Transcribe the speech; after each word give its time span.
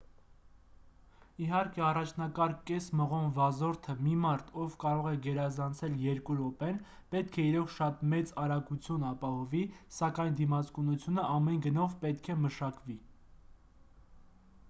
իհարկե 1.47 1.81
առաջնակարգ 1.87 2.63
կես 2.69 2.87
մղոն 3.01 3.27
վազորդը 3.35 3.95
մի 4.07 4.13
մարդ 4.23 4.49
ով 4.63 4.77
կարող 4.85 5.09
է 5.11 5.19
գերազանցել 5.27 5.99
երկու 6.05 6.37
րոպեն 6.41 6.81
պետք 7.13 7.37
է 7.43 7.47
իրոք 7.51 7.71
շատ 7.75 8.03
մեծ 8.15 8.33
արագություն 8.45 9.07
ապահովի 9.13 9.63
սակայն 9.99 10.35
դիմացկունությունը 10.43 11.29
ամեն 11.37 11.63
գնով 11.69 11.95
պետք 12.07 12.33
է 12.37 12.41
մշակվի 12.49 12.99